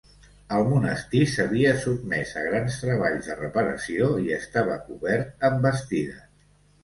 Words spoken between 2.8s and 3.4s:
treballs de